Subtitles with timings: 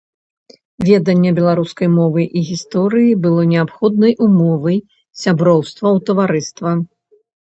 [0.87, 4.77] Веданне беларускай мовы і гісторыі было неабходнай умовай
[5.25, 6.69] сяброўства ў таварыства.